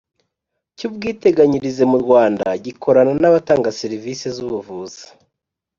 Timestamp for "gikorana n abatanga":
2.63-3.75